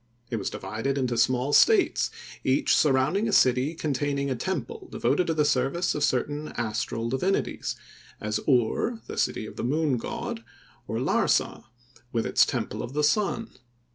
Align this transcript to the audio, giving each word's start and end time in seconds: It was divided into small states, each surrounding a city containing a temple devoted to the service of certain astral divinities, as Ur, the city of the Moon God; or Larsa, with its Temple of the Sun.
It 0.31 0.37
was 0.37 0.49
divided 0.49 0.97
into 0.97 1.15
small 1.15 1.53
states, 1.53 2.09
each 2.43 2.75
surrounding 2.75 3.27
a 3.27 3.31
city 3.31 3.75
containing 3.75 4.31
a 4.31 4.35
temple 4.35 4.87
devoted 4.91 5.27
to 5.27 5.35
the 5.35 5.45
service 5.45 5.93
of 5.93 6.03
certain 6.03 6.47
astral 6.57 7.07
divinities, 7.07 7.75
as 8.19 8.39
Ur, 8.49 9.01
the 9.05 9.15
city 9.15 9.45
of 9.45 9.57
the 9.57 9.63
Moon 9.63 9.97
God; 9.97 10.43
or 10.87 10.97
Larsa, 10.97 11.65
with 12.11 12.25
its 12.25 12.47
Temple 12.47 12.81
of 12.81 12.93
the 12.93 13.03
Sun. 13.03 13.51